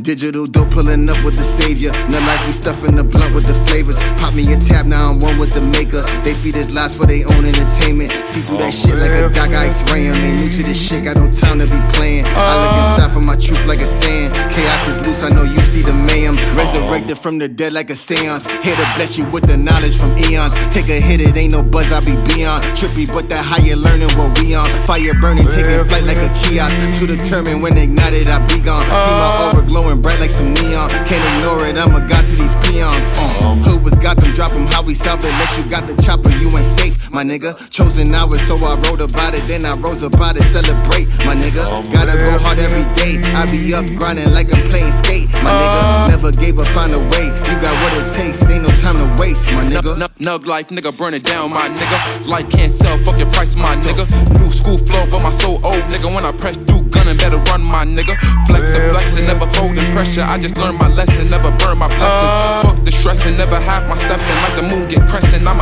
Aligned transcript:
Digital 0.00 0.46
dope 0.46 0.70
pulling 0.70 1.04
up 1.10 1.22
with 1.22 1.34
the 1.36 1.44
savior. 1.44 1.92
No 2.08 2.16
life, 2.24 2.40
we 2.46 2.52
stuffing 2.52 2.96
the 2.96 3.04
blunt 3.04 3.34
with 3.34 3.46
the 3.46 3.52
flavors. 3.68 4.00
Pop 4.16 4.32
me 4.32 4.40
a 4.48 4.56
tab, 4.56 4.86
now 4.86 5.10
I'm 5.10 5.20
one 5.20 5.36
with 5.36 5.52
the 5.52 5.60
maker. 5.60 6.00
They 6.24 6.32
feed 6.32 6.56
us 6.56 6.70
lies 6.70 6.96
for 6.96 7.04
their 7.04 7.28
own 7.28 7.44
entertainment. 7.44 8.08
See 8.32 8.40
through 8.40 8.64
that 8.64 8.72
oh, 8.72 8.80
shit 8.80 8.96
like 8.96 9.12
a 9.12 9.28
doc, 9.28 9.52
I 9.52 9.68
X-ray. 9.68 10.08
Ain't 10.08 10.40
new 10.40 10.48
to 10.48 10.62
this 10.62 10.80
shit, 10.80 11.04
got 11.04 11.20
no 11.20 11.30
time 11.30 11.60
to 11.60 11.68
be 11.68 11.76
playing. 11.92 12.24
I 12.24 12.64
look 12.64 12.72
uh. 12.72 12.88
inside 12.88 13.12
for 13.12 13.20
my 13.20 13.36
truth 13.36 13.60
like 13.68 13.84
a 13.84 13.86
From 17.12 17.38
the 17.38 17.46
dead 17.46 17.72
like 17.72 17.90
a 17.90 17.94
seance. 17.94 18.46
Here 18.46 18.74
to 18.74 18.86
bless 18.96 19.18
you 19.18 19.28
with 19.30 19.44
the 19.44 19.56
knowledge 19.56 19.98
from 19.98 20.16
eons. 20.16 20.50
Take 20.72 20.88
a 20.88 20.98
hit, 20.98 21.20
it 21.20 21.36
ain't 21.36 21.52
no 21.52 21.62
buzz, 21.62 21.92
I 21.92 22.00
be 22.00 22.16
beyond. 22.16 22.64
Trippy, 22.74 23.06
but 23.06 23.28
that 23.28 23.44
higher 23.44 23.76
learning 23.76 24.10
what 24.16 24.38
we 24.40 24.54
on. 24.54 24.66
Fire 24.86 25.14
burning, 25.20 25.46
taking 25.46 25.84
flight 25.86 26.04
like 26.04 26.18
a 26.18 26.32
kiosk. 26.40 26.72
To 26.98 27.06
determine 27.06 27.60
when 27.60 27.76
ignited, 27.76 28.26
I 28.26 28.40
be 28.46 28.58
gone. 28.64 28.82
See 28.88 29.14
my 29.14 29.52
aura 29.52 29.62
glowing 29.66 30.00
bright 30.00 30.20
like 30.20 30.30
some 30.30 30.54
neon. 30.54 30.88
Can't 31.04 31.22
ignore 31.36 31.68
it, 31.68 31.76
I'm 31.76 31.94
a 31.94 32.00
god 32.08 32.24
to 32.26 32.34
these 32.34 32.54
peons. 32.64 33.06
Uh. 33.14 33.60
Hood 33.60 33.84
was 33.84 33.94
got 34.00 34.16
them, 34.16 34.32
drop 34.32 34.52
them 34.52 34.66
how 34.66 34.82
we 34.82 34.94
south. 34.94 35.22
Unless 35.22 35.58
you 35.58 35.70
got 35.70 35.86
the 35.86 35.94
chopper, 36.02 36.30
you 36.40 36.48
ain't 36.56 36.66
safe, 36.80 36.96
my 37.12 37.22
nigga. 37.22 37.54
Chosen 37.70 38.14
hours, 38.14 38.40
so 38.48 38.56
I 38.64 38.80
wrote 38.88 39.02
about 39.02 39.36
it, 39.36 39.46
then 39.46 39.66
I 39.66 39.76
rose 39.84 40.02
about 40.02 40.40
it. 40.40 40.48
Celebrate, 40.48 41.08
my 41.28 41.36
nigga. 41.36 41.68
Gotta 41.92 42.16
go 42.18 42.38
hard 42.40 42.58
every 42.58 42.88
day. 42.96 43.20
I 43.36 43.46
be 43.46 43.74
up 43.74 43.86
grinding 43.94 44.32
like 44.32 44.48
I'm 44.54 44.64
playing 44.72 44.92
skate, 45.04 45.30
my 45.44 45.52
nigga. 45.52 45.81
Nigga. 49.72 49.96
Nug, 49.96 50.12
nug 50.18 50.46
life, 50.46 50.68
nigga, 50.68 50.96
burn 50.96 51.14
it 51.14 51.24
down, 51.24 51.50
my 51.50 51.68
nigga. 51.68 52.28
Life 52.28 52.48
can't 52.50 52.72
sell, 52.72 52.98
fuck 53.04 53.18
your 53.18 53.30
price, 53.30 53.56
my 53.58 53.76
nigga. 53.76 54.04
New 54.38 54.50
school 54.50 54.78
flow, 54.78 55.06
but 55.10 55.20
my 55.20 55.32
soul 55.32 55.60
old, 55.64 55.84
nigga. 55.90 56.12
When 56.14 56.24
I 56.24 56.32
press 56.32 56.56
do 56.58 56.82
gunning, 56.82 57.16
better 57.16 57.38
run, 57.50 57.62
my 57.62 57.84
nigga. 57.84 58.16
Flex 58.46 58.76
and 58.78 58.90
flex 58.90 59.14
and 59.16 59.26
never 59.26 59.50
folding 59.52 59.90
pressure. 59.92 60.22
I 60.22 60.38
just 60.38 60.56
learned 60.58 60.78
my 60.78 60.88
lesson, 60.88 61.30
never 61.30 61.50
burn 61.58 61.78
my 61.78 61.88
blessings. 61.88 62.32
Uh. 62.32 62.62
Fuck 62.62 62.84
the 62.84 62.92
stressing, 62.92 63.36
never 63.36 63.58
have 63.60 63.88
my 63.88 63.96
stepping. 63.96 64.38
Like 64.44 64.56
the 64.56 64.62
moon 64.62 64.88
get 64.88 65.08
crescent, 65.08 65.22
change 65.32 65.61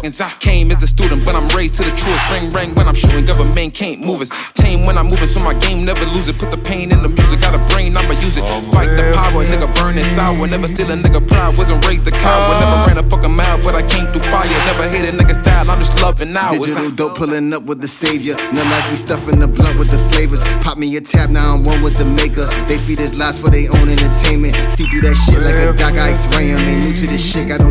seconds. 0.00 0.20
I 0.20 0.30
came 0.40 0.70
as 0.70 0.82
a 0.82 0.86
student, 0.86 1.24
but 1.24 1.34
I'm 1.34 1.46
raised 1.56 1.74
to 1.74 1.84
the 1.84 1.90
truest. 1.90 2.30
Ring, 2.30 2.50
ring 2.50 2.74
when 2.74 2.88
I'm 2.88 2.94
shooting, 2.94 3.24
government 3.24 3.74
can't 3.74 4.00
move 4.00 4.20
us. 4.22 4.30
Tame 4.54 4.82
when 4.82 4.96
I'm 4.98 5.06
moving, 5.06 5.28
so 5.28 5.40
my 5.40 5.54
game 5.54 5.84
never 5.84 6.04
lose 6.06 6.28
it. 6.28 6.38
Put 6.38 6.50
the 6.50 6.58
pain 6.58 6.92
in 6.92 7.02
the 7.02 7.08
music, 7.08 7.40
got 7.40 7.54
a 7.54 7.74
brain, 7.74 7.96
I'ma 7.96 8.14
use 8.14 8.36
it. 8.36 8.44
Oh, 8.46 8.62
Fight 8.72 8.96
the 8.96 9.12
power, 9.14 9.44
nigga, 9.44 9.72
burning 9.74 10.04
sour. 10.16 10.46
Never 10.46 10.66
steal 10.66 10.90
a 10.90 10.96
nigga 10.96 11.26
pride, 11.26 11.58
wasn't 11.58 11.86
raised 11.86 12.06
a 12.06 12.10
coward. 12.10 12.62
Oh. 12.62 12.66
Never 12.66 12.86
ran 12.88 12.98
a 13.04 13.10
fucking 13.10 13.34
mile, 13.36 13.62
but 13.62 13.74
I 13.74 13.82
came 13.86 14.06
through 14.12 14.30
fire. 14.30 14.48
Never 14.66 14.88
hate 14.88 15.08
a 15.08 15.12
nigga 15.12 15.42
style, 15.42 15.70
I'm 15.70 15.78
just 15.78 16.00
loving 16.02 16.36
hours. 16.36 16.58
Digital 16.58 16.90
dope 16.90 17.16
pulling 17.16 17.52
up 17.52 17.64
with 17.64 17.80
the 17.80 17.88
savior. 17.88 18.36
No 18.52 18.62
lies, 18.62 18.86
we 18.88 18.94
stuffing 18.94 19.38
the 19.40 19.48
blunt 19.48 19.78
with 19.78 19.90
the 19.90 19.98
flavors. 20.10 20.42
Pop 20.62 20.78
me 20.78 20.96
a 20.96 21.00
tab, 21.00 21.30
now 21.30 21.54
I'm 21.54 21.64
one 21.64 21.82
with 21.82 21.96
the 21.96 22.04
maker. 22.04 22.46
They 22.66 22.78
feed 22.78 23.00
us 23.00 23.14
lies 23.14 23.38
for 23.38 23.50
their 23.50 23.68
own 23.76 23.88
entertainment. 23.88 24.54
See 24.72 24.86
through 24.86 25.02
that 25.02 25.16
shit 25.26 25.42
like 25.42 25.56
a 25.56 25.72
doc, 25.76 25.94
I 25.94 26.12
X-ray 26.12 26.50
'em. 26.50 26.58
Ain't 26.58 26.84
new 26.84 26.92
to 26.92 27.06
this 27.06 27.22
shit, 27.22 27.48
got 27.48 27.60
no 27.60 27.69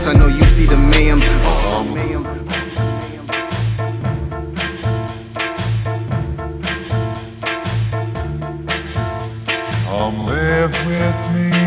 Chaos 0.00 0.14
I 0.14 0.18
know 0.18 0.28
you 0.28 0.44
see 0.46 0.66
the 0.66 0.76
mayhem. 0.76 1.18
Oh, 9.92 10.10
live 10.26 10.72
with 10.86 11.18
me. 11.34 11.59